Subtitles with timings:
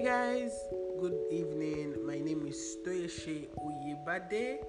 [0.00, 0.52] Hey guys,
[0.98, 1.94] good evening.
[2.06, 4.64] My name is Toyeshe Oyebade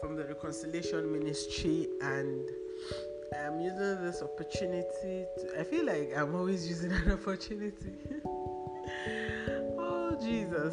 [0.00, 2.48] from the Reconciliation Ministry, and
[3.38, 5.60] I'm using this opportunity to.
[5.60, 7.92] I feel like I'm always using an opportunity.
[9.76, 10.72] oh, Jesus.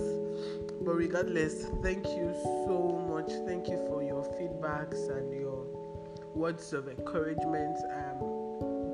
[0.80, 2.34] But regardless, thank you
[2.66, 3.30] so much.
[3.46, 5.66] Thank you for your feedbacks and your
[6.34, 7.76] words of encouragement.
[7.92, 8.24] I'm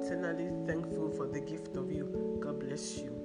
[0.01, 2.39] eternally thankful for the gift of you.
[2.41, 3.22] God bless you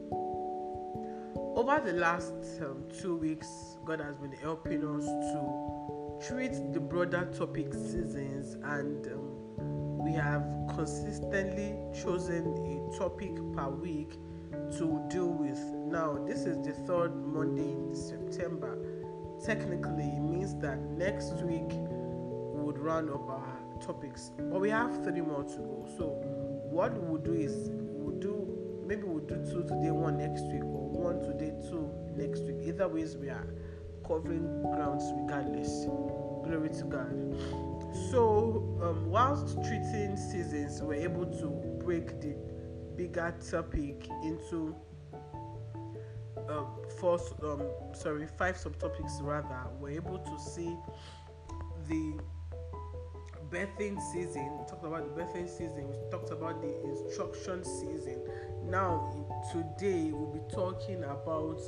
[1.69, 2.33] over the last
[2.63, 9.07] um, two weeks, God has been helping us to treat the broader topic seasons, and
[9.09, 14.13] um, we have consistently chosen a topic per week
[14.79, 15.59] to deal with.
[15.93, 18.79] Now, this is the third Monday in September.
[19.45, 25.05] Technically, it means that next week we would round up our topics, but we have
[25.05, 25.87] three more to go.
[25.99, 26.07] So,
[26.71, 27.69] what we'll do is
[28.89, 32.57] maybe we'll do two today, one next week, or one today, two next week.
[32.65, 33.47] Either ways, we are
[34.07, 35.85] covering grounds regardless.
[35.85, 37.13] Glory to God.
[38.11, 41.49] So, um, whilst treating seasons, we're able to
[41.85, 42.35] break the
[42.97, 44.75] bigger topic into
[46.49, 46.65] uh,
[46.99, 49.67] four, um, sorry, five subtopics rather.
[49.79, 50.75] We're able to see
[51.89, 52.19] the
[53.51, 54.59] birthing season.
[54.59, 55.89] We talked about the birthing season.
[55.89, 58.23] We talked about the instruction season.
[58.69, 59.09] Now,
[59.51, 61.59] today we'll be talking about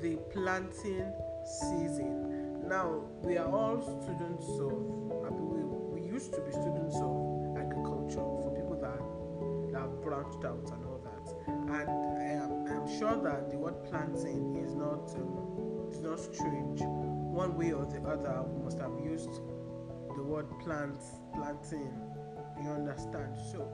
[0.00, 1.12] the planting
[1.44, 2.68] season.
[2.68, 7.56] Now, we are all students of, I mean, we, we used to be students of
[7.58, 11.34] agriculture for people that, that have branched out and all that.
[11.48, 16.80] And I am, I'm sure that the word planting is not, um, is not strange.
[16.80, 19.40] One way or the other, we must have used
[20.14, 21.00] the word plant,
[21.34, 21.90] planting.
[22.62, 23.36] You understand?
[23.50, 23.68] So,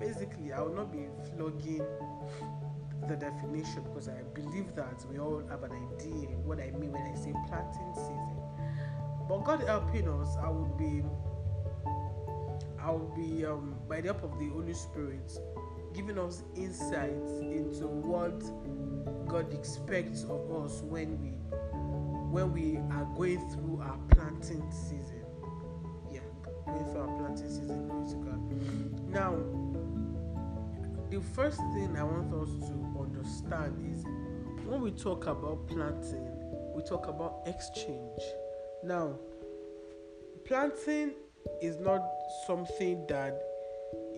[0.00, 1.06] basically, I will not be
[1.36, 1.84] flogging
[3.06, 7.02] the definition because I believe that we all have an idea what I mean when
[7.02, 8.36] I say planting season.
[9.28, 11.02] But God helping us, I will be,
[12.82, 15.38] I will be um, by the help of the Holy Spirit,
[15.94, 18.40] giving us insights into what
[19.28, 21.28] God expects of us when we
[22.30, 25.24] when we are going through our planting season.
[26.10, 26.20] Yeah,
[26.66, 27.90] going through our planting season.
[29.10, 29.34] Now
[31.10, 34.04] the first thing I want us to understand is
[34.64, 36.28] when we talk about planting,
[36.74, 38.20] we talk about exchange.
[38.84, 39.18] Now,
[40.44, 41.14] planting
[41.60, 42.02] is not
[42.46, 43.42] something that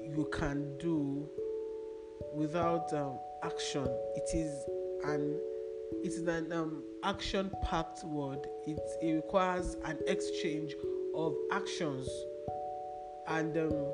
[0.04, 1.28] you can do
[2.34, 3.86] without um, action.
[4.14, 4.52] It is
[5.04, 5.40] an
[6.02, 8.46] it is an um, action-packed word.
[8.66, 10.74] It, it requires an exchange
[11.14, 12.08] of actions,
[13.28, 13.92] and um,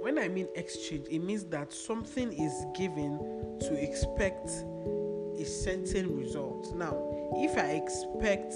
[0.00, 3.18] when I mean exchange, it means that something is given
[3.60, 6.74] to expect a certain result.
[6.74, 6.96] Now,
[7.36, 8.54] if I expect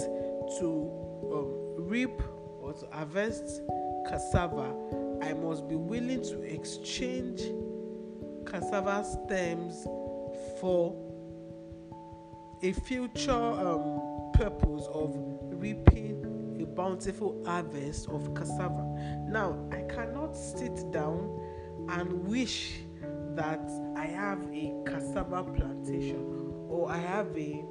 [0.59, 0.91] to
[1.33, 2.21] um, reap
[2.60, 3.60] or to harvest
[4.09, 4.75] cassava,
[5.22, 7.41] I must be willing to exchange
[8.47, 9.84] cassava stems
[10.60, 10.94] for
[12.62, 18.83] a future um, purpose of reaping a bountiful harvest of cassava.
[19.28, 21.41] Now, I cannot sit down
[21.89, 22.81] and wish
[23.34, 27.65] that I have a cassava plantation or I have a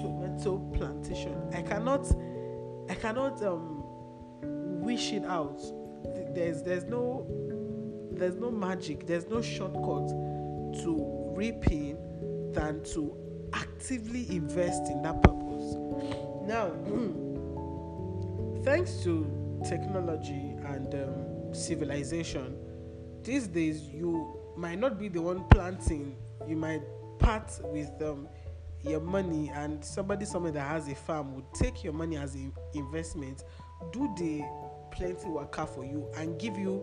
[0.00, 1.36] tomato plantation.
[1.52, 2.06] I cannot
[2.88, 3.82] I cannot um
[4.80, 5.60] wish it out.
[6.34, 7.26] There's there's no
[8.12, 10.08] there's no magic, there's no shortcut
[10.82, 11.96] to reaping
[12.52, 13.16] than to
[13.52, 15.76] actively invest in that purpose.
[16.44, 16.72] Now,
[18.64, 19.30] thanks to
[19.68, 22.56] technology and um, civilization,
[23.22, 26.16] these days you might not be the one planting.
[26.46, 26.82] You might
[27.18, 28.28] part with um,
[28.82, 32.52] your money, and somebody somewhere that has a farm would take your money as an
[32.74, 33.44] investment,
[33.92, 34.42] do the
[34.90, 36.82] plenty worker for you, and give you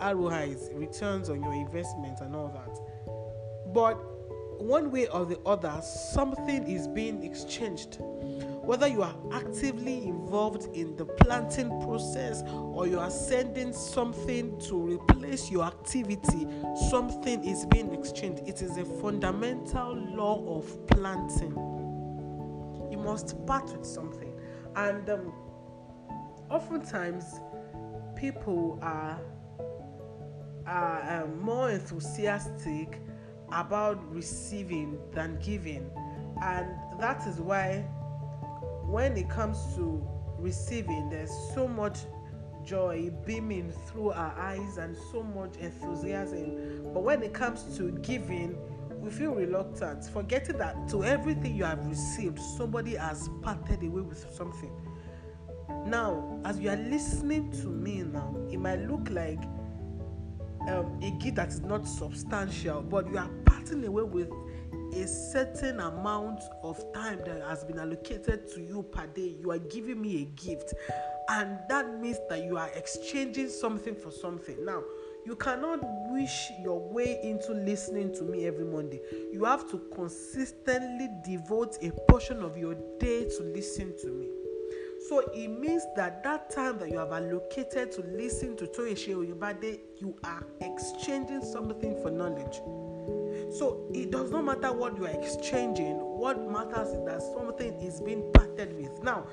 [0.00, 3.72] ROIs, returns on your investment, and all that.
[3.72, 3.94] But
[4.60, 7.98] one way or the other, something is being exchanged
[8.68, 14.76] whether you are actively involved in the planting process or you are sending something to
[14.76, 16.46] replace your activity,
[16.90, 18.42] something is being exchanged.
[18.46, 21.52] It is a fundamental law of planting.
[22.90, 24.38] You must part with something.
[24.76, 25.32] And um,
[26.50, 27.24] oftentimes,
[28.16, 29.18] people are,
[30.66, 33.00] are um, more enthusiastic
[33.50, 35.90] about receiving than giving.
[36.42, 36.68] And
[37.00, 37.86] that is why
[38.88, 40.02] when it comes to
[40.38, 41.98] receiving, there's so much
[42.64, 46.82] joy beaming through our eyes and so much enthusiasm.
[46.94, 48.56] But when it comes to giving,
[48.90, 54.26] we feel reluctant, forgetting that to everything you have received, somebody has parted away with
[54.34, 54.72] something.
[55.86, 59.42] Now, as you are listening to me now, it might look like
[60.68, 64.30] um, a gift that is not substantial, but you are parting away with
[64.94, 69.36] a certain amount of time that has been allocated to you per day.
[69.40, 70.74] You are giving me a gift,
[71.28, 74.64] and that means that you are exchanging something for something.
[74.64, 74.82] Now,
[75.26, 75.80] you cannot
[76.10, 79.00] wish your way into listening to me every Monday.
[79.32, 84.28] You have to consistently devote a portion of your day to listen to me.
[85.08, 89.80] So it means that that time that you have allocated to listen to Toyeshe Oyebade,
[89.98, 92.60] you are exchanging something for knowledge.
[93.50, 95.96] So it does not matter what you are exchanging.
[95.96, 99.02] What matters is that something is being parted with.
[99.02, 99.26] Now,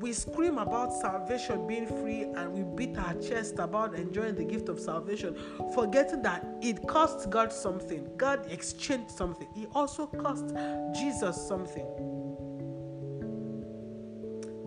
[0.00, 4.68] we scream about salvation being free and we beat our chest about enjoying the gift
[4.68, 5.36] of salvation,
[5.74, 8.08] forgetting that it cost God something.
[8.16, 9.48] God exchanged something.
[9.54, 10.54] He also cost
[10.94, 11.86] Jesus something.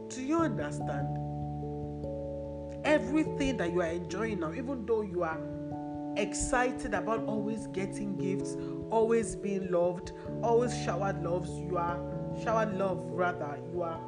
[0.09, 1.17] Do you understand?
[2.83, 5.39] Everything that you are enjoying now, even though you are
[6.17, 8.55] excited about always getting gifts,
[8.89, 10.11] always being loved,
[10.43, 11.99] always showered loves, you are
[12.43, 14.01] showered love rather, you are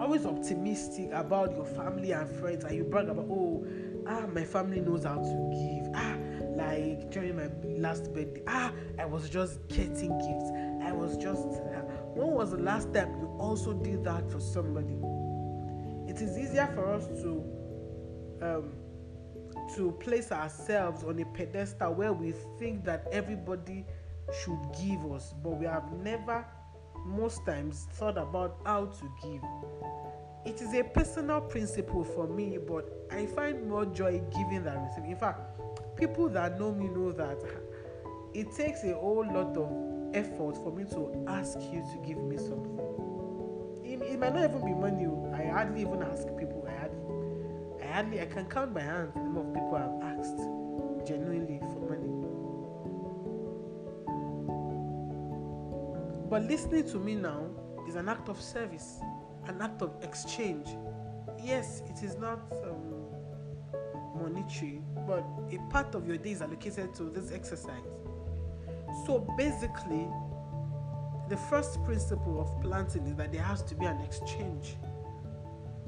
[0.00, 2.64] always optimistic about your family and friends.
[2.64, 3.66] And you brag about oh
[4.06, 5.92] ah my family knows how to give.
[5.94, 6.16] Ah
[6.56, 10.50] like during my last birthday ah i was just getting gifts.
[10.82, 11.82] I was just uh,
[12.14, 14.98] when was the last time you also did that for somebody?
[16.08, 17.44] It is easier for us to
[18.40, 18.72] um
[19.76, 23.84] to place ourselves on a pedestal where we think that everybody
[24.42, 26.44] should give us but we have never
[27.06, 29.42] most times thought about how to give.
[30.44, 35.12] It is a personal principle for me, but I find more joy giving than receiving.
[35.12, 35.40] In fact,
[35.96, 37.38] people that know me know that
[38.34, 42.36] it takes a whole lot of effort for me to ask you to give me
[42.36, 42.78] something.
[43.84, 45.06] It, it might not even be money.
[45.06, 45.32] Oh.
[45.34, 46.65] I hardly even ask people.
[47.96, 50.36] I hardly, I can count by hand the number of people I've asked
[51.08, 52.12] genuinely for money.
[56.28, 57.46] But listening to me now
[57.88, 59.00] is an act of service,
[59.46, 60.68] an act of exchange.
[61.42, 63.06] Yes, it is not um,
[64.14, 67.80] monetary, but a part of your day is allocated to this exercise.
[69.06, 70.06] So basically,
[71.30, 74.76] the first principle of planting is that there has to be an exchange,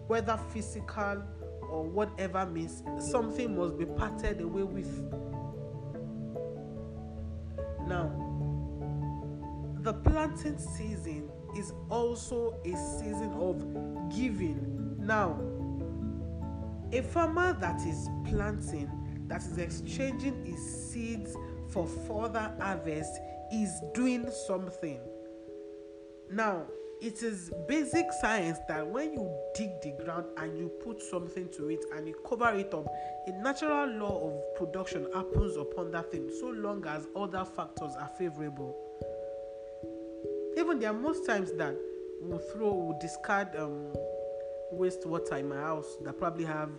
[0.06, 1.22] whether physical
[1.70, 5.12] or whatever means, something must be parted away with.
[7.86, 8.10] Now,
[9.80, 13.62] the planting season is also a season of
[14.14, 14.96] giving.
[14.98, 15.40] Now,
[16.92, 18.90] a farmer that is planting,
[19.28, 21.36] that is exchanging his seeds
[21.68, 23.18] for further harvest,
[23.52, 25.00] is doing something.
[26.30, 26.66] Now,
[27.00, 31.68] it is basic science that when you dig the ground and you put something to
[31.68, 32.86] it and you cover it up,
[33.26, 38.10] a natural law of production happens upon that thing so long as other factors are
[38.18, 38.76] favorable.
[40.56, 41.76] Even there are most times that
[42.20, 43.92] we'll throw, we'll discard um,
[44.74, 46.70] wastewater in my house that probably have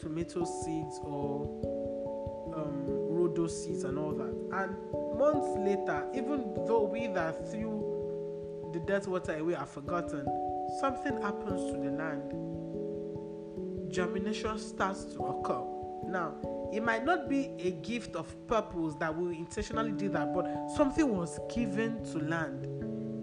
[0.00, 1.94] tomato seeds or
[2.56, 3.04] um,
[3.48, 4.32] seeds and all that.
[4.52, 7.83] And months later, even though we that threw
[8.74, 10.26] the dirt water away are forgotten,
[10.80, 12.32] something happens to the land.
[13.90, 15.62] Germination starts to occur.
[16.06, 16.34] Now,
[16.72, 21.16] it might not be a gift of purpose that we intentionally did that, but something
[21.16, 22.66] was given to land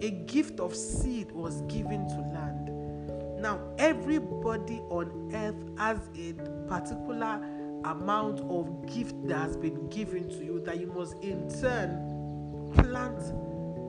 [0.02, 3.40] a gift of seed was given to land.
[3.40, 6.32] Now, everybody on earth has a
[6.68, 7.40] particular
[7.84, 13.18] amount of gift that has been given to you that you must in turn plant,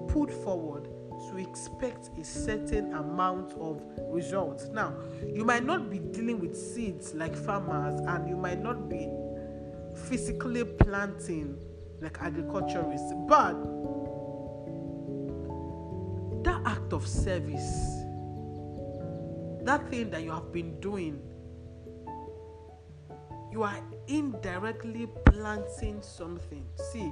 [0.07, 0.82] put forward
[1.33, 4.67] to expect a certain amount of results.
[4.67, 4.93] Now,
[5.33, 9.09] you might not be dealing with seeds like farmers, and you might not be
[9.95, 11.57] physically planting
[12.01, 13.53] like agriculturists, but
[16.43, 18.03] that act of service,
[19.63, 21.19] that thing that you have been doing,
[23.51, 26.65] you are indirectly planting something.
[26.91, 27.11] See,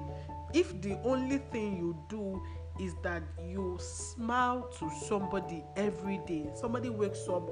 [0.53, 2.41] if the only thing you do
[2.79, 7.49] is that you smile to somebody every day, somebody wakes up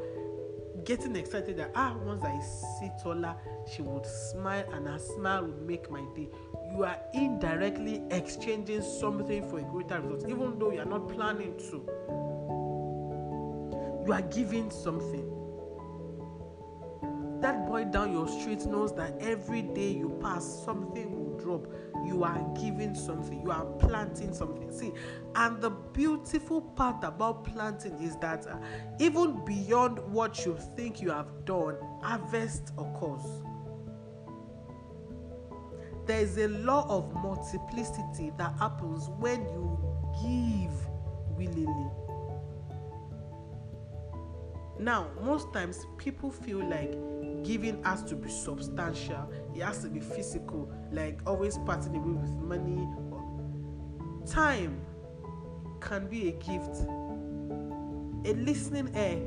[0.86, 3.36] getting excited that ah once I see Tola,
[3.72, 6.30] she would smile and her smile would make my day.
[6.72, 11.58] You are indirectly exchanging something for a greater result, even though you are not planning
[11.70, 11.86] to.
[14.06, 15.36] You are giving something.
[17.42, 21.68] That boy down your street knows that every day you pass, something will drop.
[22.10, 24.72] You are giving something, you are planting something.
[24.72, 24.92] See,
[25.36, 28.58] and the beautiful part about planting is that uh,
[29.00, 33.22] even beyond what you think you have done, harvest occurs.
[36.08, 39.78] There is a law of multiplicity that happens when you
[40.24, 41.92] give willingly.
[44.80, 46.94] Now, most times people feel like
[47.44, 52.32] giving has to be substantial, it has to be physical, like always parting away with
[52.32, 52.88] money.
[54.30, 54.80] Time
[55.82, 56.76] can be a gift,
[58.26, 59.22] a listening ear,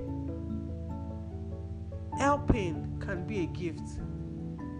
[2.19, 4.01] helping can be a gift.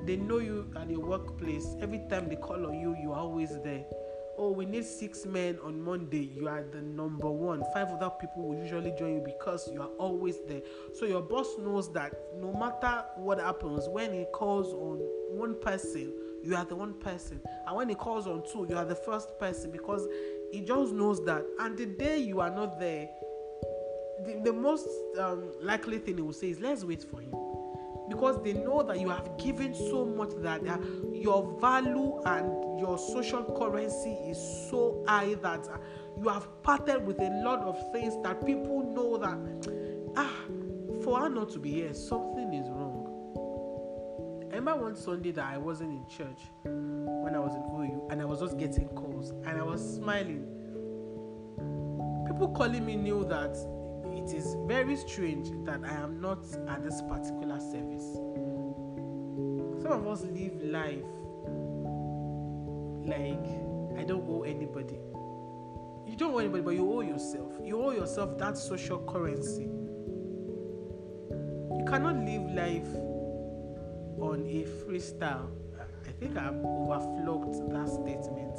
[0.05, 1.77] They know you at your workplace.
[1.81, 3.85] Every time they call on you, you are always there
[4.43, 6.29] oh we need six men on monday.
[6.35, 7.63] You are the number one.
[7.73, 10.63] Five other people will usually join you because you are always there.
[10.95, 14.99] So your boss knows that no matter what happens when he calls on
[15.39, 16.13] one person
[16.45, 17.41] you are the one person.
[17.69, 20.09] And when he calls on two you are the first person because
[20.51, 21.45] he just knows that.
[21.61, 23.09] And the day you are not there
[24.25, 27.33] the, the most um, likely thing he will say is let's wait for him
[28.13, 30.77] because they know that you have given so much that uh,
[31.13, 34.37] your value and your social currency is
[34.69, 35.79] so high that uh,
[36.21, 40.31] you have parted with a lot of things that people know that ah
[41.03, 42.99] for her not to be here something is wrong.
[44.53, 48.21] I remember one sunday that i wasn't in church when i was in OAU and
[48.21, 50.47] i was just getting calls and i was smiling.
[52.27, 53.57] People calling me knew that
[54.17, 58.13] it is very strange that I am not at this particular service.
[59.83, 61.03] Some of us live life
[63.07, 64.99] like I don't owe anybody.
[66.07, 67.53] You don't owe anybody, but you owe yourself.
[67.65, 69.69] You owe yourself that social currency.
[71.79, 72.95] You cannot live life
[74.21, 75.51] on a freestyle.
[75.81, 78.59] I think I've overflogged that statement.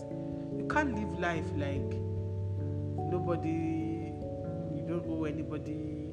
[0.57, 1.99] You can't live life like
[3.11, 3.82] nobody
[5.05, 6.11] don't anybody,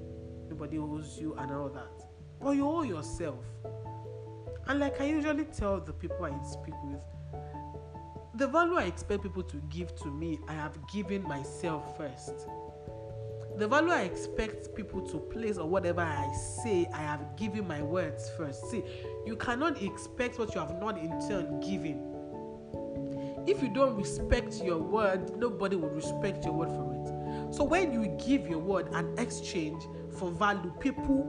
[0.49, 2.05] nobody owes you, and all that.
[2.41, 3.45] But you owe yourself.
[4.67, 7.03] And like I usually tell the people I speak with,
[8.35, 12.47] the value I expect people to give to me, I have given myself first.
[13.59, 17.83] The value I expect people to place or whatever I say, I have given my
[17.83, 18.71] words first.
[18.71, 18.83] See,
[19.27, 22.07] you cannot expect what you have not in turn given.
[23.47, 27.00] If you don't respect your word, nobody will respect your word for it.
[27.51, 29.83] So when you give your word and exchange
[30.19, 31.25] for value, people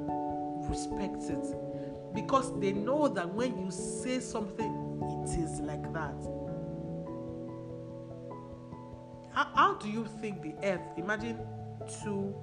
[0.69, 1.45] respect it
[2.13, 4.91] because they know that when you say something,
[5.25, 6.15] it is like that.
[9.33, 10.81] How, how do you think the earth?
[10.97, 11.39] Imagine
[12.03, 12.35] two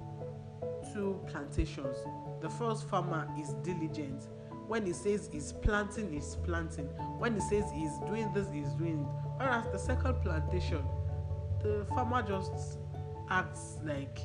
[0.93, 1.95] two plantations.
[2.41, 4.23] The first farmer is diligent.
[4.67, 6.85] When he says he's planting, he's planting.
[7.17, 9.29] When he says he's doing this, he's doing it.
[9.37, 10.83] Whereas the second plantation,
[11.61, 12.78] the farmer just
[13.29, 14.19] acts like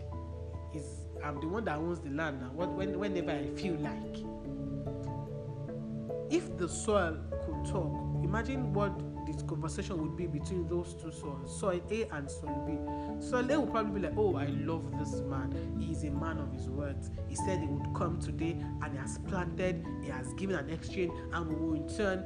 [0.74, 2.50] is I'm the one that owns the land now.
[2.54, 4.18] When, whenever I feel like.
[6.30, 8.92] If the soil could talk, imagine what
[9.26, 13.24] this conversation would be between those two soils, soil A and soil B.
[13.24, 15.54] Soil A would probably be like, Oh, I love this man.
[15.78, 17.10] He is a man of his words.
[17.28, 21.12] He said he would come today and he has planted, he has given an exchange,
[21.32, 22.24] and we will in turn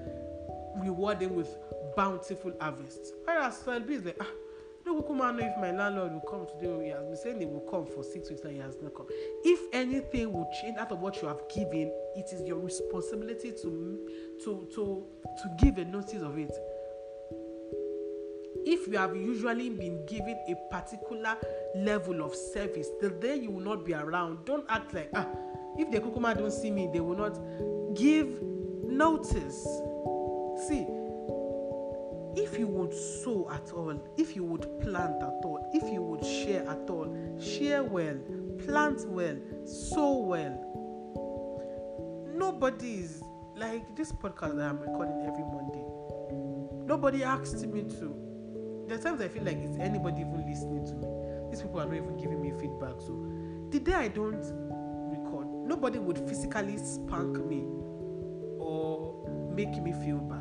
[0.76, 1.54] reward him with
[1.96, 3.14] bountiful harvest.
[3.24, 4.26] Whereas soil B is like, ah,
[4.98, 7.86] Kukuma know if my landlord will come today he has been saying he will come
[7.86, 9.06] for six weeks and he has not come.
[9.44, 14.08] If anything will change out of what you have given, it is your responsibility to
[14.44, 16.50] to to to give a notice of it.
[18.66, 21.36] If you have usually been given a particular
[21.76, 25.28] level of service, the day you will not be around, don't act like ah,
[25.78, 27.38] if the kukuma don't see me, they will not
[27.94, 28.42] give
[28.82, 29.64] notice.
[30.66, 30.84] See,
[32.38, 36.24] if you would sow at all, if you would plant at all, if you would
[36.24, 38.16] share at all, share well,
[38.64, 40.64] plant well, sow well.
[42.32, 43.22] Nobody is
[43.56, 45.82] like this podcast that I'm recording every Monday.
[46.86, 48.84] Nobody asked me to.
[48.86, 51.50] There are times I feel like is anybody even listening to me?
[51.50, 53.00] These people are not even giving me feedback.
[53.00, 53.18] So
[53.70, 54.44] the day I don't
[55.10, 57.64] record, nobody would physically spank me
[58.60, 60.37] or make me feel bad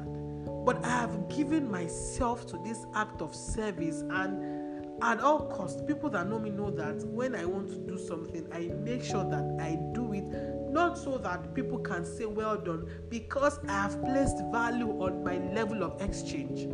[0.67, 6.09] but I have given myself to this act of service and at all costs people
[6.09, 9.57] that know me know that when I want to do something I make sure that
[9.61, 10.25] I do it
[10.69, 15.37] not so that people can say well done because I have placed value on my
[15.53, 16.67] level of exchange.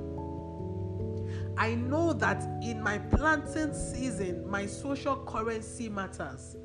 [1.55, 6.55] I know that in my planting season, my social currency matters.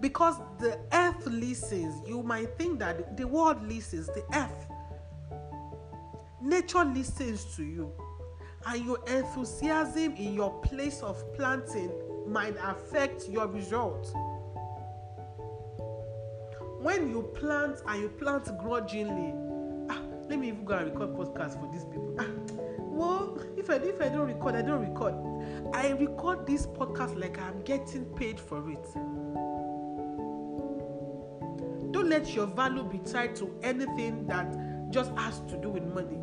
[0.00, 2.06] because the earth listens.
[2.06, 4.66] You might think that the world listens, the earth.
[6.44, 7.90] Nature listens to you,
[8.66, 11.90] and your enthusiasm in your place of planting
[12.26, 14.12] might affect your result.
[16.82, 19.32] When you plant and you plant grudgingly,
[19.88, 22.14] ah, let me even go and record podcast for these people.
[22.18, 22.26] Ah,
[22.78, 25.14] well, if I if I don't record, I don't record.
[25.74, 28.84] I record this podcast like I'm getting paid for it.
[31.90, 36.18] Don't let your value be tied to anything that just has to do with money.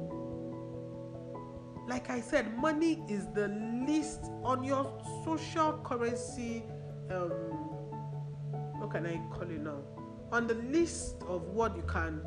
[1.91, 3.49] Like I said, money is the
[3.85, 6.63] least on your social currency.
[7.09, 7.31] Um,
[8.79, 9.81] what can I call it now?
[10.31, 12.21] On the list of what you can,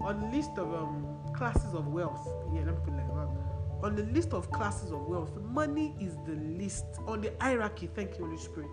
[0.00, 2.28] on the list of um, classes of wealth.
[2.52, 3.84] Yeah, let me put it like that.
[3.84, 7.88] On the list of classes of wealth, money is the least on the hierarchy.
[7.94, 8.70] Thank you, Holy Spirit.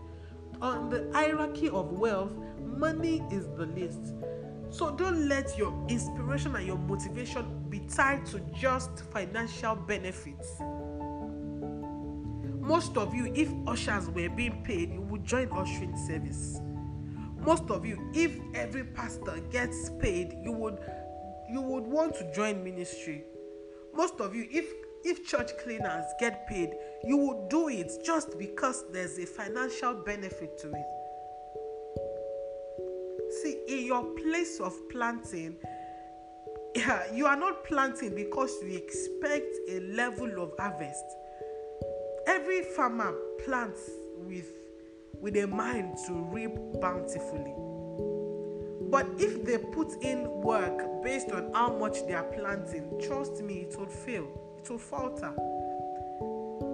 [0.61, 4.15] On the hierarchy of wealth, money is the least.
[4.71, 10.59] So don't let your inspiration and your motivation be tied to just financial benefits.
[12.61, 16.61] Most of you, if ushers were being paid, you would join ushering service.
[17.39, 20.77] Most of you, if every pastor gets paid, you would
[21.51, 23.23] you would want to join ministry.
[23.95, 24.71] Most of you, if
[25.03, 30.59] if church cleaners get paid, you would do it just because there's a financial benefit
[30.59, 30.89] to it.
[33.41, 35.57] See, in your place of planting,
[36.75, 41.03] yeah, you are not planting because you expect a level of harvest.
[42.27, 43.13] Every farmer
[43.45, 44.51] plants with
[45.19, 46.51] with a mind to reap
[46.81, 47.53] bountifully.
[48.89, 53.61] But if they put in work based on how much they are planting, trust me,
[53.61, 54.27] it will fail.
[54.61, 55.33] It will falter.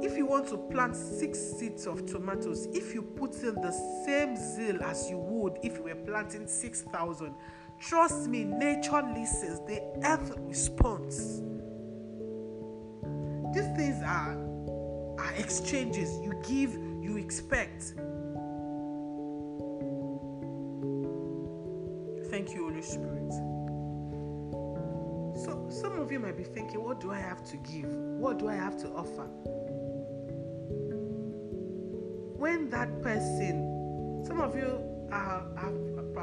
[0.02, 3.72] If you want to plant six seeds of tomatoes, if you put in the
[4.06, 7.34] same zeal as you would if you were planting 6,000,
[7.80, 11.42] trust me, nature listens, the earth responds.
[13.54, 14.38] These things are,
[15.20, 16.20] are exchanges.
[16.20, 17.94] You give, you expect.
[22.30, 23.34] Thank you, Holy Spirit.
[25.44, 27.88] So, some of you might be thinking, what do I have to give?
[27.88, 29.26] What do I have to offer?
[32.38, 34.80] When that person, some of you
[35.12, 35.44] are,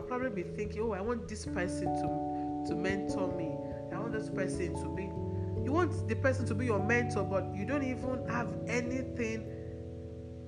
[0.01, 3.57] probably be thinking, oh, I want this person to, to mentor me.
[3.95, 5.05] I want this person to be.
[5.65, 9.53] You want the person to be your mentor, but you don't even have anything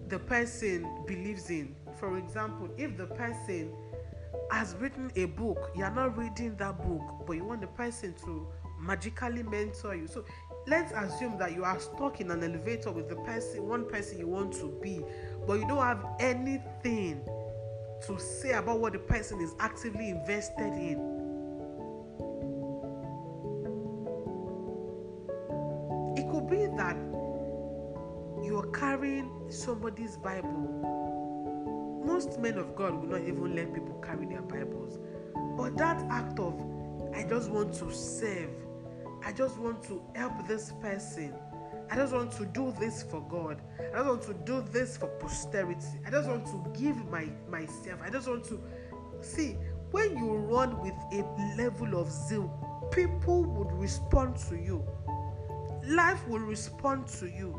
[0.08, 1.74] the person believes in.
[1.98, 3.72] For example, if the person
[4.50, 8.14] has written a book, you are not reading that book, but you want the person
[8.24, 8.48] to
[8.80, 10.06] magically mentor you.
[10.06, 10.24] So
[10.66, 14.28] let's assume that you are stuck in an elevator with the person, one person you
[14.28, 15.00] want to be,
[15.46, 17.26] but you don't have anything
[18.06, 20.98] to say about what the person is actively invested in.
[26.16, 26.96] It could be that
[28.44, 30.98] you're carrying somebody's Bible
[32.08, 34.98] most men of God will not even let people carry their Bibles.
[35.56, 36.54] But that act of,
[37.14, 38.50] I just want to serve,
[39.24, 41.34] I just want to help this person,
[41.90, 45.06] I just want to do this for God, I just want to do this for
[45.06, 48.60] posterity, I just want to give my myself, I just want to
[49.20, 49.56] see
[49.90, 51.24] when you run with a
[51.56, 52.52] level of zeal,
[52.92, 54.84] people would respond to you.
[55.86, 57.58] Life will respond to you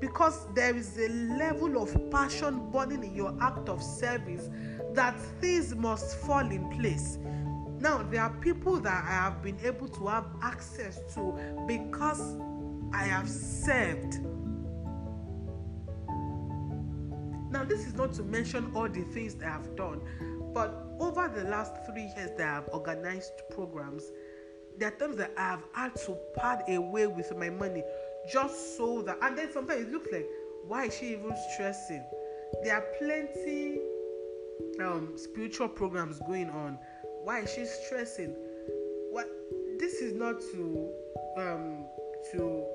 [0.00, 4.50] because there is a level of passion burning in your act of service
[4.92, 7.18] that things must fall in place.
[7.80, 12.36] Now, there are people that I have been able to have access to because
[12.92, 14.20] I have served.
[17.50, 20.00] Now, this is not to mention all the things that I have done,
[20.52, 24.10] but over the last three years that I have organized programs,
[24.78, 27.82] there are times that I have had to part away with my money
[28.30, 30.26] just so that and then sometimes it looks like
[30.66, 32.04] why is she even stressing?
[32.62, 33.78] There are plenty
[34.80, 36.78] um spiritual programs going on.
[37.22, 38.34] Why is she stressing?
[39.10, 39.26] What
[39.78, 40.90] this is not to
[41.38, 41.86] um
[42.32, 42.66] to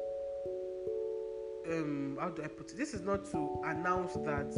[1.71, 2.77] um how do i put it?
[2.77, 4.53] This is not to announce that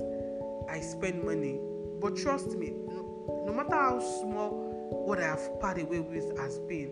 [0.70, 1.60] i spend money
[2.02, 6.60] but trust me no, no matter how small what i have parted away with has
[6.60, 6.92] been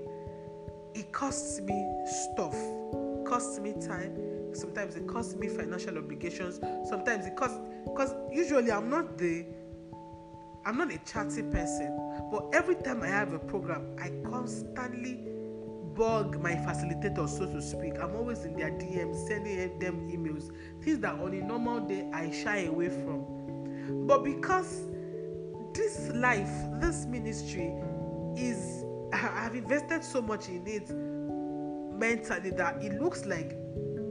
[0.94, 2.54] it costs me stuff.
[2.54, 4.54] It costs me time.
[4.54, 6.60] Sometimes it costs me financial obligations.
[6.90, 9.46] Sometimes it costs because usually i'm not the
[10.66, 15.31] i'm not a chatty person but every time i have a program i constantly
[16.02, 20.52] bug my facilitators so to speak i'm always in their dms sending them emails
[20.84, 23.26] things that on a normal day i shy away from
[24.08, 24.84] but because
[25.74, 27.74] this life, this ministry
[28.36, 28.84] is,
[29.14, 30.90] I've invested so much in it
[31.98, 33.58] mentally that it looks like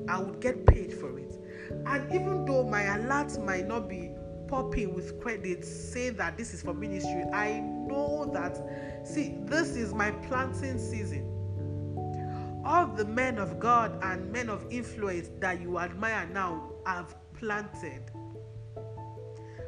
[0.09, 1.37] I would get paid for it.
[1.87, 4.13] And even though my alert might not be
[4.49, 8.59] popping with credits saying that this is for ministry, I know that,
[9.07, 11.30] see, this is my planting season.
[12.71, 18.13] All the men of God and men of influence that you admire now have planted.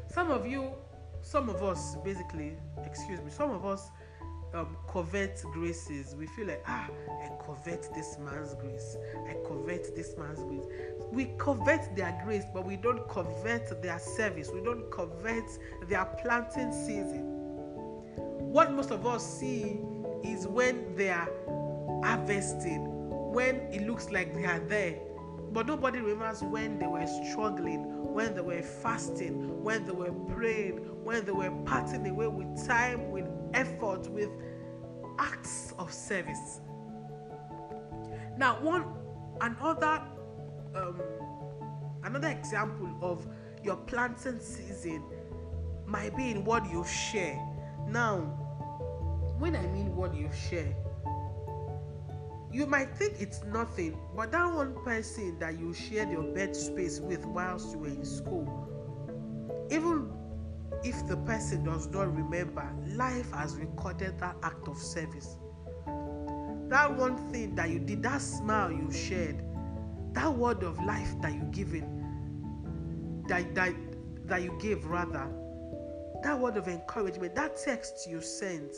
[0.06, 0.70] Some of you,
[1.20, 2.52] some of us, basically,
[2.84, 3.90] excuse me, some of us
[4.54, 6.14] um, covet graces.
[6.14, 6.88] We feel like, ah,
[7.24, 8.96] I covet this man's grace.
[9.28, 10.66] I covet this man's grace.
[11.10, 14.48] We covet their grace, but we don't covet their service.
[14.54, 15.50] We don't covet
[15.88, 17.24] their planting season.
[18.52, 19.80] What most of us see
[20.22, 21.28] is when they are
[22.02, 22.91] harvesting,
[23.32, 24.98] when it looks like they are there.
[25.52, 30.76] But nobody remembers when they were struggling, when they were fasting, when they were praying,
[31.04, 34.30] when they were parting away with time, with effort, with
[35.18, 36.60] acts of service.
[38.38, 38.84] Now, one
[39.40, 40.02] another
[40.74, 41.00] um,
[42.04, 43.26] another example of
[43.62, 45.04] your planting season
[45.86, 47.38] might be in what you share.
[47.86, 48.20] Now,
[49.38, 50.74] when I mean what you share,
[52.52, 57.00] you might think it's nothing, but that one person that you shared your bed space
[57.00, 58.68] with whilst you were in school,
[59.70, 60.10] even
[60.84, 65.36] if the person does not remember, life has recorded that act of service.
[66.68, 69.42] That one thing that you did, that smile you shared,
[70.12, 73.74] that word of life that you given, that, that,
[74.26, 75.26] that you gave rather,
[76.22, 78.76] that word of encouragement, that text you sent,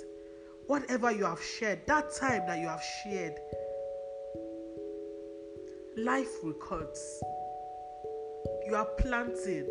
[0.67, 3.35] whatever you have shared, that time that you have shared,
[5.96, 7.22] life records.
[8.66, 9.68] You are planting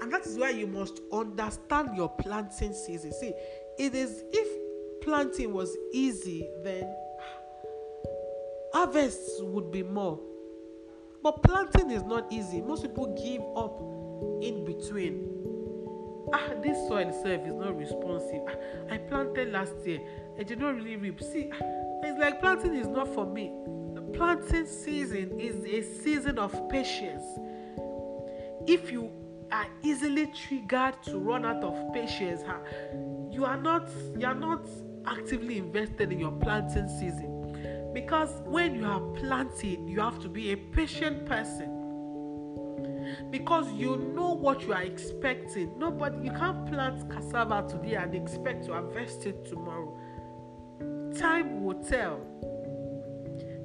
[0.00, 3.12] and that is why you must understand your planting season.
[3.12, 3.32] See,
[3.78, 6.94] it is if planting was easy, then
[8.72, 10.20] harvests would be more.
[11.22, 12.60] But planting is not easy.
[12.60, 13.80] Most people give up
[14.42, 15.34] in between.
[16.32, 18.42] Ah, this soil itself is not responsive.
[18.48, 20.00] Ah, I planted last year.
[20.38, 21.20] I did not really reap.
[21.20, 23.52] See, it's like planting is not for me.
[24.14, 27.24] Planting season is a season of patience.
[28.66, 29.10] If you
[29.50, 32.58] are easily triggered to run out of patience, huh?
[33.30, 34.66] you are not you are not
[35.06, 37.90] actively invested in your planting season.
[37.94, 41.74] Because when you are planting, you have to be a patient person.
[43.30, 45.78] Because you know what you are expecting.
[45.78, 49.98] Nobody you can't plant cassava today and expect to harvest it tomorrow.
[51.16, 52.20] Time will tell.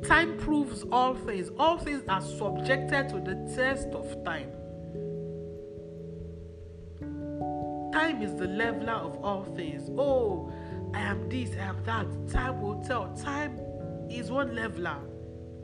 [0.05, 1.49] Time proves all things.
[1.57, 4.51] All things are subjected to the test of time.
[7.93, 9.89] Time is the leveler of all things.
[9.97, 10.51] Oh,
[10.93, 12.07] I am this, I am that.
[12.29, 13.15] Time will tell.
[13.15, 13.59] Time
[14.09, 14.97] is one leveler.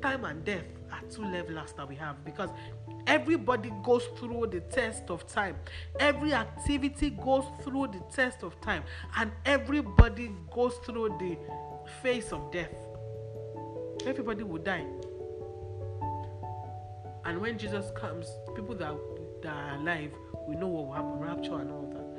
[0.02, 2.50] Time and death are two levelers that we have because
[3.08, 5.56] everybody goes through the test of time.
[6.00, 8.84] Every activity goes through the test of time,
[9.18, 11.38] and everybody goes through the
[12.02, 12.74] face of death.
[14.06, 14.86] Everybody will die.
[17.26, 18.96] And when Jesus comes, people that,
[19.44, 20.12] that are alive,
[20.48, 22.10] we know what will happen rapture and all that.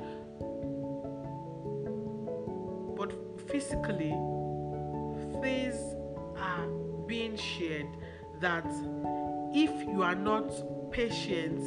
[2.97, 3.13] But
[3.49, 4.15] physically
[5.41, 5.75] things
[6.37, 6.67] are
[7.07, 7.87] being shared
[8.39, 8.65] that
[9.53, 10.51] if you are not
[10.91, 11.61] patient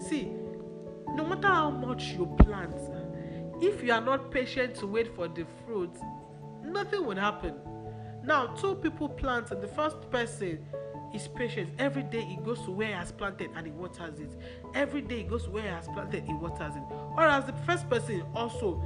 [0.00, 0.32] see
[1.14, 2.74] no matter how much you plant
[3.60, 5.92] if you are not patient to wait for the fruit
[6.64, 7.54] nothing will happen
[8.24, 10.64] now two people plant and the first person
[11.14, 14.30] is patient every day he goes to where he has planted and he waters it
[14.74, 16.82] every day he goes to where he has planted he waters it
[17.14, 18.82] whereas the first person also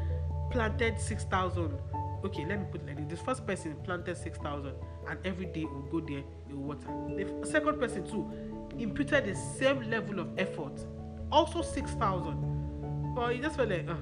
[0.50, 1.78] planted 6000
[2.26, 3.18] okay, let me put it like this.
[3.18, 4.72] The first person planted 6,000
[5.08, 6.88] and every day would go there, he water.
[7.08, 8.30] The second person too
[8.78, 10.84] imputed the same level of effort,
[11.30, 13.14] also 6,000.
[13.14, 13.94] But he just felt like, uh,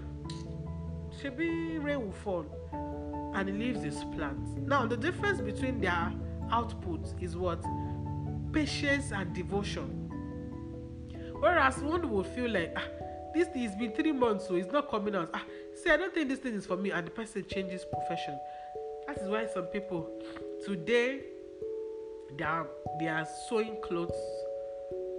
[1.20, 2.44] should be rain will fall
[3.34, 4.50] and he leaves his plants.
[4.66, 6.12] Now, the difference between their
[6.50, 7.64] output is what?
[8.52, 10.00] Patience and devotion.
[11.40, 12.84] Whereas one will feel like, ah,
[13.34, 15.30] this thing has been three months, so it's not coming out.
[15.34, 15.42] Ah,
[15.74, 18.38] see, I don't think this thing is for me, and the person changes profession.
[19.06, 20.08] That is why some people
[20.64, 21.20] today
[22.38, 22.66] they are
[22.98, 24.16] they are sewing clothes.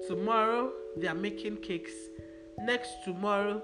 [0.08, 1.94] Tomorrow they are making cakes.
[2.60, 3.62] Next tomorrow,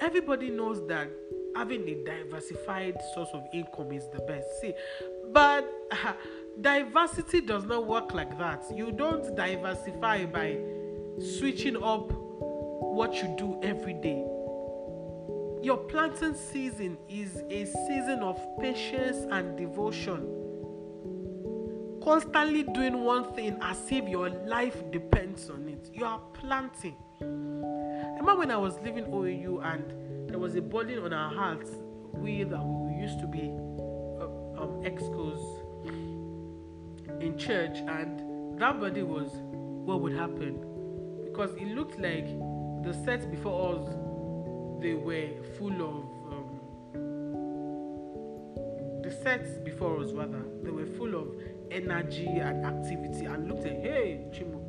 [0.00, 1.08] everybody knows that
[1.58, 4.46] having a diversified source of income is the best.
[4.60, 4.72] See,
[5.32, 6.12] but uh,
[6.60, 8.62] diversity does not work like that.
[8.72, 10.58] You don't diversify by
[11.18, 14.24] switching up what you do every day.
[15.60, 20.20] your planting season is a season of patience and devotion.
[22.02, 25.90] Constantly doing one thing as if your life depends on it.
[25.92, 26.94] You are planting.
[27.20, 31.70] remember when I was leaving OAU and there was a burden on our hearts.
[32.12, 35.40] We that we used to be uh, um, excos
[37.20, 39.30] in church, and that body was
[39.88, 40.64] what would happen
[41.24, 42.26] because it looked like
[42.82, 43.88] the sets before us
[44.82, 46.58] they were full of um,
[49.02, 51.28] the sets before us rather they were full of
[51.70, 54.60] energy and activity and looked like hey Chimo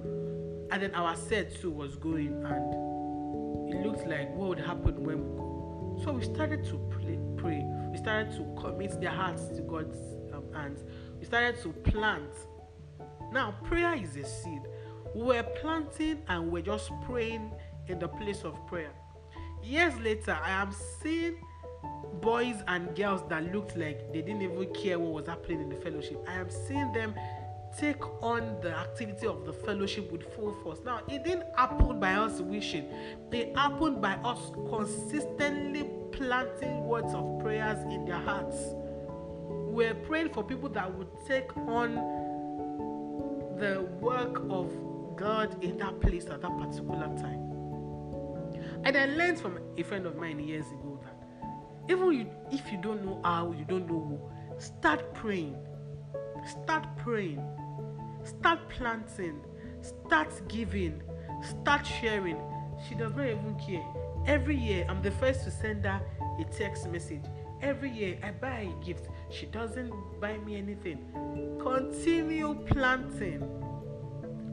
[0.71, 5.17] and then our set too was going and it looked like what would happen when
[5.17, 5.48] we go
[6.03, 6.77] so we started to
[7.37, 9.97] pray, we started to commit their hearts to God's
[10.33, 10.83] um, hands.
[11.19, 12.31] We started to plant.
[13.31, 14.61] Now prayer is a seed.
[15.15, 17.51] We're planting and we're just praying
[17.87, 18.91] in the place of prayer.
[19.63, 21.35] Years later, I am seeing
[22.21, 25.75] boys and girls that looked like they didn't even care what was happening in the
[25.75, 26.23] fellowship.
[26.27, 27.13] I am seeing them
[27.77, 30.79] take on the activity of the fellowship with full force.
[30.85, 32.85] Now, it didn't happen by us wishing,
[33.31, 38.57] it happened by us consistently planting words of prayers in their hearts.
[39.47, 41.95] We're praying for people that would take on
[43.59, 44.71] the work of
[45.15, 47.49] God in that place at that particular time.
[48.83, 52.77] And I learned from a friend of mine years ago that even you, if you
[52.81, 55.57] don't know how, you don't know who, start praying.
[56.45, 57.43] Start praying.
[58.29, 59.41] Start planting.
[59.81, 61.01] Start giving.
[61.41, 62.37] Start sharing.
[62.87, 63.85] She does not even care.
[64.27, 66.01] Every year, I'm the first to send her
[66.39, 67.23] a text message.
[67.61, 69.09] Every year, I buy a gift.
[69.31, 70.99] She doesn't buy me anything.
[71.59, 73.41] Continue planting.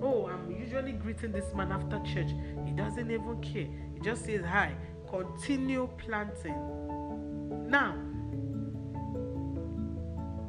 [0.03, 2.31] Oh, I'm usually greeting this man after church.
[2.65, 3.69] He doesn't even care.
[3.95, 4.75] He just says hi.
[5.11, 7.69] Continue planting.
[7.69, 7.95] Now,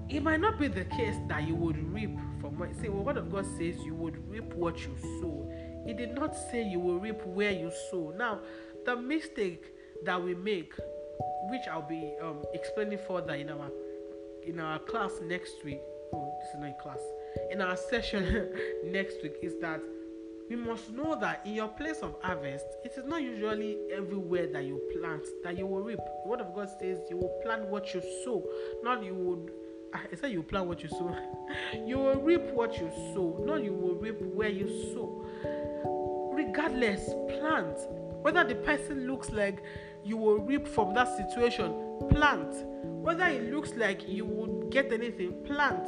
[0.09, 3.17] it might not be the case that you would reap from what say well what
[3.17, 5.51] of God says you would reap what you sow.
[5.85, 8.13] He did not say you will reap where you sow.
[8.17, 8.41] Now,
[8.85, 9.65] the mistake
[10.03, 10.73] that we make,
[11.49, 13.71] which I'll be um, explaining further in our
[14.43, 15.81] in our class next week.
[16.13, 17.01] Oh, this is not a class.
[17.51, 18.53] In our session
[18.85, 19.81] next week is that
[20.49, 24.63] we must know that in your place of harvest, it is not usually everywhere that
[24.63, 25.99] you plant that you will reap.
[26.23, 28.45] The word of God says you will plant what you sow,
[28.83, 29.51] not you would.
[29.93, 31.15] I ah, said you plant what you sow.
[31.85, 35.25] you will reap what you sow, not you will reap where you sow.
[36.33, 37.05] Regardless,
[37.39, 37.77] plant.
[38.21, 39.63] Whether the person looks like
[40.03, 41.73] you will reap from that situation,
[42.09, 42.65] plant.
[42.83, 45.87] Whether it looks like you would get anything, plant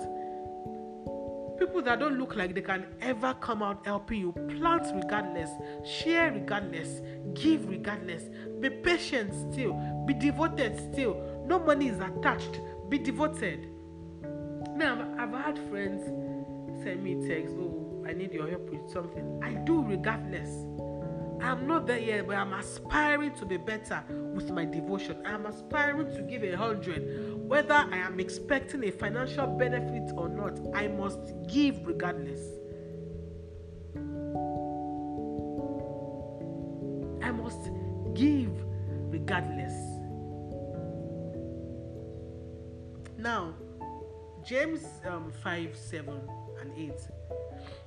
[1.60, 5.50] people that don't look like they can ever come out helping you plant regardless
[5.86, 7.02] share regardless
[7.34, 8.24] give regardless
[8.62, 9.74] be patient still
[10.08, 13.68] be devoted still no money is attached be devoted
[14.80, 16.04] now i've, I've had friends
[16.84, 20.50] send me texts, oh i need your help with something i do regardless
[21.42, 25.26] I'm not there yet, but I'm aspiring to be better with my devotion.
[25.26, 27.34] I'm aspiring to give a hundred.
[27.48, 32.42] Whether I am expecting a financial benefit or not, I must give regardless.
[37.24, 37.70] I must
[38.14, 38.52] give
[39.10, 39.74] regardless.
[43.18, 43.54] Now,
[44.50, 46.22] James um, 5 7
[46.60, 46.92] and 8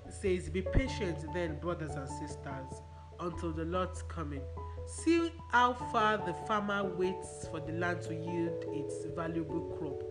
[0.08, 2.82] says, Be patient then, brothers and sisters
[3.18, 4.42] until the Lord's coming.
[4.86, 10.04] See how far the farmer waits for the land to yield its valuable crop,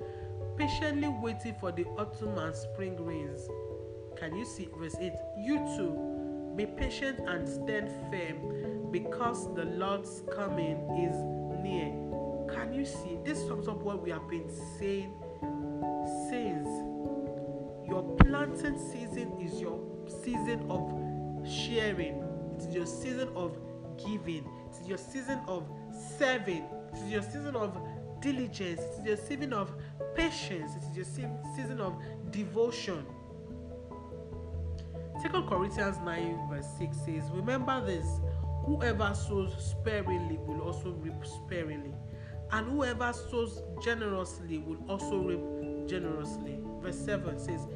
[0.57, 3.47] patiently waiting for the autumn and spring rains.
[4.17, 5.13] Can you see verse 8?
[5.37, 11.15] You too, be patient and stand firm, because the Lord's coming is
[11.63, 11.93] near.
[12.53, 13.19] Can you see?
[13.23, 15.13] This sums up what we have been saying
[18.51, 19.79] planting season is your
[20.23, 20.91] season of
[21.47, 23.57] sharing it is your season of
[23.97, 24.45] giving.
[24.45, 25.67] It is your season of
[26.17, 26.65] serving.
[26.93, 27.77] It is your season of
[28.19, 28.81] diligence.
[28.81, 29.73] It is your season of
[30.15, 30.71] patience.
[30.75, 33.05] It is your season of devotion.
[35.21, 38.05] Second Corinthians 9 verse 6 says, Remember this,
[38.65, 41.93] whoever sows sparingly will also reap sparingly,
[42.51, 46.59] and whoever sows generously will also reap generously.
[46.81, 47.67] Verse 7 says,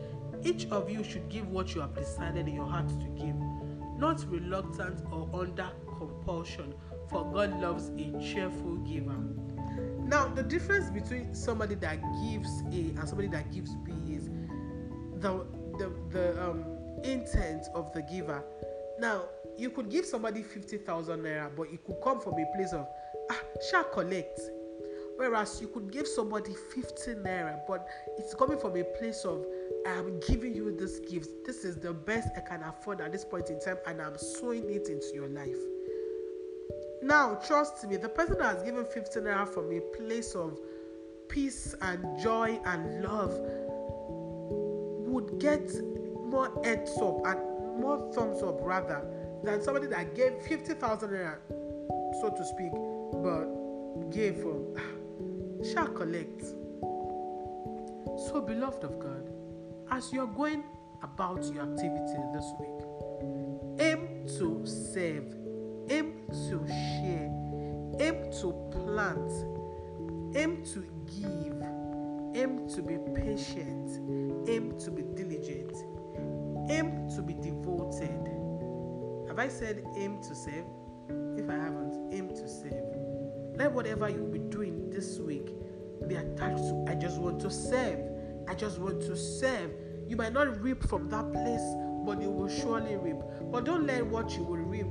[0.45, 3.35] Each of you should give what you have decided in your heart to give
[3.97, 6.73] not reluctant or under compulsion,
[7.09, 9.17] for God loves a cheerful giver.
[9.99, 14.29] Now, the difference between somebody that gives A and somebody that gives B is
[15.19, 15.45] the
[15.77, 16.63] the, the um,
[17.03, 18.43] intent of the giver.
[18.99, 19.23] Now,
[19.57, 22.87] you could give somebody 50,000 naira, but it could come from a place of,
[23.31, 24.39] ah, shall collect.
[25.17, 29.45] Whereas you could give somebody 15 naira, but it's coming from a place of
[29.87, 31.45] I'm giving you this gift.
[31.45, 34.69] This is the best I can afford at this point in time, and I'm sowing
[34.69, 35.57] it into your life.
[37.01, 40.59] Now, trust me, the person that has given 15 naira from a place of
[41.29, 43.33] peace and joy and love
[45.07, 45.71] would get
[46.15, 47.39] more heads up and
[47.79, 49.05] more thumbs up rather
[49.43, 51.37] than somebody that gave 50,000 naira,
[52.21, 52.71] so to speak,
[53.23, 54.64] but gave from
[55.73, 56.43] shall collect.
[58.27, 59.29] So, beloved of God,
[59.91, 60.63] as you're going
[61.01, 65.35] about your activity this week, aim to serve,
[65.89, 67.31] aim to share,
[67.99, 69.31] aim to plant,
[70.35, 71.61] aim to give,
[72.35, 75.75] aim to be patient, aim to be diligent,
[76.69, 78.29] aim to be devoted.
[79.27, 80.65] Have I said aim to serve?
[81.37, 82.95] If I haven't, aim to serve.
[83.57, 84.34] Let whatever doing
[84.95, 85.49] this week
[86.07, 87.99] be attached to I just want to serve.
[88.47, 89.71] I just want to serve.
[90.07, 91.65] You might not reap from that place,
[92.05, 93.17] but you will surely reap.
[93.51, 94.87] But don't let what you will reap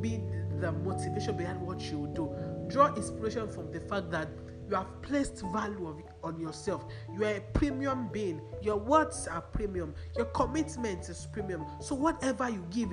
[0.00, 0.22] be
[0.60, 2.32] the motivation behind what you do.
[2.68, 4.28] Draw inspiration from the fact that
[4.68, 6.84] you have placed value on yourself.
[7.14, 8.40] You are a premium being.
[8.62, 9.94] Your words are premium.
[10.16, 11.64] Your commitment is premium.
[11.80, 12.90] So whatever you give,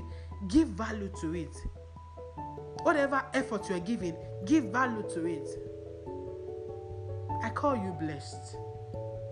[0.48, 1.56] give value to it.
[2.84, 5.75] Whatever effort you are giving, give value to it.
[7.46, 8.56] I call you blessed.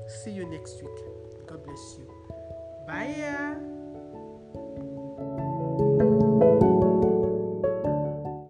[0.07, 1.47] See you next week.
[1.47, 2.07] God bless you.
[2.85, 3.72] Bye.